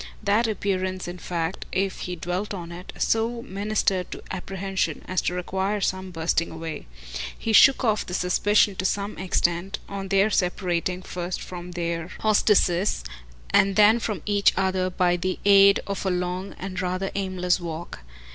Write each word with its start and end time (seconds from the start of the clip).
That 0.23 0.47
appearance 0.47 1.07
in 1.07 1.19
fact, 1.19 1.65
if 1.71 1.99
he 1.99 2.15
dwelt 2.15 2.55
on 2.55 2.71
it, 2.71 2.91
so 2.97 3.43
ministered 3.43 4.09
to 4.09 4.23
apprehension 4.31 5.05
as 5.07 5.21
to 5.21 5.35
require 5.35 5.79
some 5.79 6.09
brushing 6.09 6.49
away. 6.49 6.87
He 7.37 7.53
shook 7.53 7.83
off 7.83 8.07
the 8.07 8.15
suspicion 8.15 8.75
to 8.77 8.83
some 8.85 9.15
extent, 9.19 9.77
on 9.87 10.07
their 10.07 10.31
separating 10.31 11.03
first 11.03 11.39
from 11.39 11.73
their 11.73 12.07
hostesses 12.21 13.03
and 13.51 13.75
then 13.75 13.99
from 13.99 14.23
each 14.25 14.53
other, 14.57 14.89
by 14.89 15.17
the 15.17 15.37
aid 15.45 15.79
of 15.85 16.03
a 16.03 16.09
long 16.09 16.55
and 16.57 16.81
rather 16.81 17.11
aimless 17.13 17.59
walk. 17.59 17.99